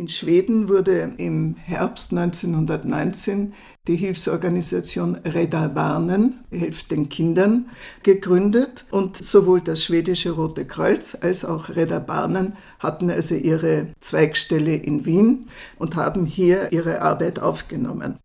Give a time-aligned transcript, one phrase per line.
[0.00, 3.52] In Schweden wurde im Herbst 1919
[3.86, 7.68] die Hilfsorganisation Rädda Barnen, hilft den Kindern,
[8.02, 14.74] gegründet und sowohl das schwedische Rote Kreuz als auch Rädda Barnen hatten also ihre Zweigstelle
[14.74, 18.16] in Wien und haben hier ihre Arbeit aufgenommen.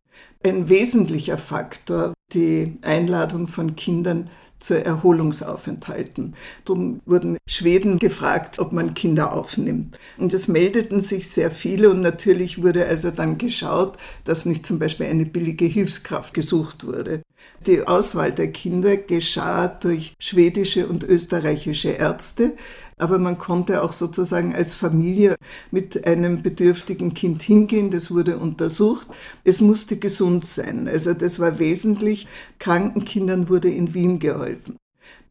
[0.45, 4.29] Ein wesentlicher Faktor, die Einladung von Kindern
[4.59, 6.35] zu Erholungsaufenthalten.
[6.63, 9.97] Darum wurden Schweden gefragt, ob man Kinder aufnimmt.
[10.17, 14.79] Und es meldeten sich sehr viele und natürlich wurde also dann geschaut, dass nicht zum
[14.79, 17.21] Beispiel eine billige Hilfskraft gesucht wurde.
[17.65, 22.53] Die Auswahl der Kinder geschah durch schwedische und österreichische Ärzte,
[22.97, 25.35] aber man konnte auch sozusagen als Familie
[25.71, 29.07] mit einem bedürftigen Kind hingehen, das wurde untersucht.
[29.43, 32.27] Es musste gesund sein, also das war wesentlich.
[32.59, 34.77] Kranken Kindern wurde in Wien geholfen.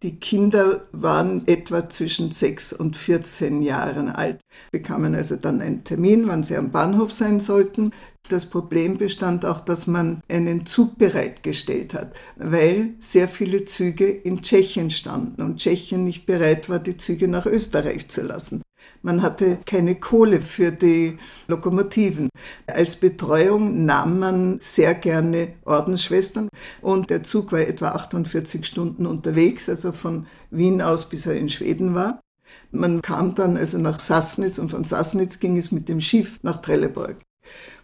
[0.03, 4.39] Die Kinder waren etwa zwischen 6 und 14 Jahren alt,
[4.73, 7.93] bekamen also dann einen Termin, wann sie am Bahnhof sein sollten.
[8.29, 14.43] Das Problem bestand auch, dass man einen Zug bereitgestellt hat, weil sehr viele Züge in
[14.43, 18.63] Tschechien standen und Tschechien nicht bereit war, die Züge nach Österreich zu lassen.
[19.03, 22.31] Man hatte keine Kohle für die Lokomotiven.
[22.67, 26.49] Als Betreuung nahm man sehr gerne Ordensschwestern
[26.81, 31.51] und der Zug war etwa 48 Stunden unterwegs, also von Wien aus bis er in
[31.51, 32.21] Schweden war.
[32.71, 36.59] Man kam dann also nach Sassnitz und von Sassnitz ging es mit dem Schiff nach
[36.59, 37.17] Trelleborg.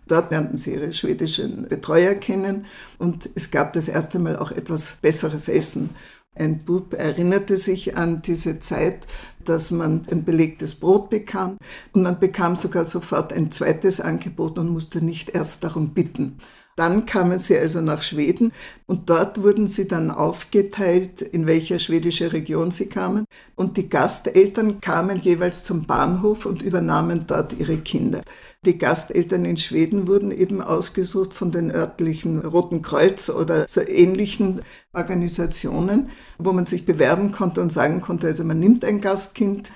[0.06, 2.66] Dort lernten sie ihre schwedischen Betreuer kennen
[2.98, 5.90] und es gab das erste Mal auch etwas besseres Essen.
[6.34, 9.06] Ein Bub erinnerte sich an diese Zeit,
[9.44, 11.58] dass man ein belegtes Brot bekam
[11.92, 16.38] und man bekam sogar sofort ein zweites Angebot und musste nicht erst darum bitten.
[16.80, 18.52] Dann kamen sie also nach Schweden
[18.86, 23.26] und dort wurden sie dann aufgeteilt, in welcher schwedische Region sie kamen.
[23.54, 28.22] Und die Gasteltern kamen jeweils zum Bahnhof und übernahmen dort ihre Kinder.
[28.64, 34.62] Die Gasteltern in Schweden wurden eben ausgesucht von den örtlichen Roten Kreuz oder so ähnlichen
[34.94, 36.08] Organisationen,
[36.38, 39.70] wo man sich bewerben konnte und sagen konnte, also man nimmt ein Gastkind.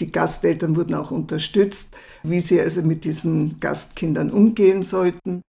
[0.00, 5.42] Die Gasteltern wurden auch unterstützt, wie sie also mit diesen Gastkindern umgehen sollten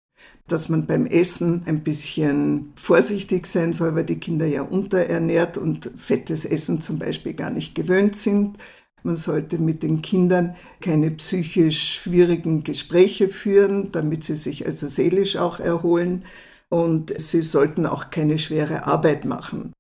[0.47, 5.91] dass man beim Essen ein bisschen vorsichtig sein soll, weil die Kinder ja unterernährt und
[5.97, 8.59] fettes Essen zum Beispiel gar nicht gewöhnt sind.
[9.03, 15.37] Man sollte mit den Kindern keine psychisch schwierigen Gespräche führen, damit sie sich also seelisch
[15.37, 16.25] auch erholen.
[16.69, 19.73] Und sie sollten auch keine schwere Arbeit machen.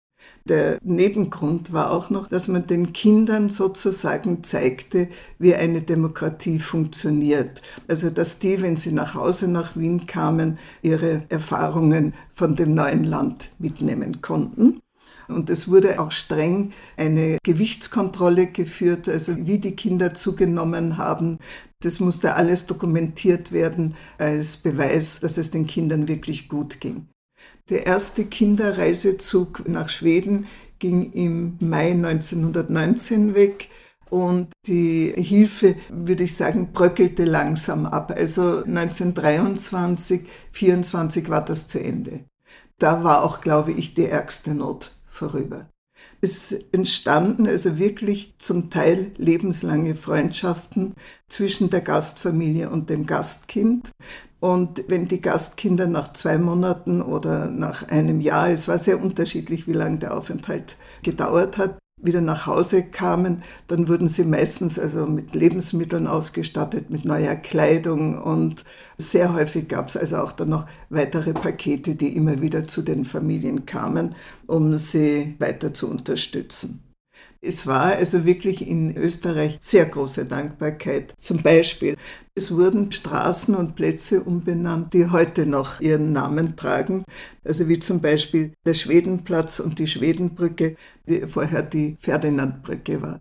[0.47, 5.09] Der Nebengrund war auch noch, dass man den Kindern sozusagen zeigte,
[5.39, 7.62] wie eine Demokratie funktioniert.
[7.89, 13.05] Also dass die, wenn sie nach Hause nach Wien kamen, ihre Erfahrungen von dem neuen
[13.05, 14.81] Land mitnehmen konnten.
[15.29, 21.39] Und es wurde auch streng eine Gewichtskontrolle geführt, also wie die Kinder zugenommen haben.
[21.81, 27.09] Das musste alles dokumentiert werden als Beweis, dass es den Kindern wirklich gut ging.
[27.71, 30.47] Der erste Kinderreisezug nach Schweden
[30.78, 33.71] ging im Mai 1919 weg
[34.10, 38.12] und die Hilfe, würde ich sagen, bröckelte langsam ab.
[38.15, 40.21] Also 1923,
[40.53, 42.25] 1924 war das zu Ende.
[42.78, 45.69] Da war auch, glaube ich, die ärgste Not vorüber.
[46.25, 50.95] Es entstanden also wirklich zum Teil lebenslange Freundschaften
[51.29, 53.91] zwischen der Gastfamilie und dem Gastkind.
[54.41, 59.67] Und wenn die Gastkinder nach zwei Monaten oder nach einem Jahr, es war sehr unterschiedlich,
[59.67, 65.06] wie lange der Aufenthalt gedauert hat, wieder nach Hause kamen, dann wurden sie meistens also
[65.06, 68.65] mit Lebensmitteln ausgestattet, mit neuer Kleidung und
[68.98, 73.04] sehr häufig gab es also auch dann noch weitere Pakete, die immer wieder zu den
[73.04, 74.15] Familien kamen,
[74.47, 76.84] um sie weiter zu unterstützen.
[77.47, 81.15] Es war also wirklich in Österreich sehr große Dankbarkeit.
[81.19, 81.97] Zum Beispiel,
[82.34, 87.04] es wurden Straßen und Plätze umbenannt, die heute noch ihren Namen tragen.
[87.44, 93.21] Also wie zum Beispiel der Schwedenplatz und die Schwedenbrücke, die vorher die Ferdinandbrücke war.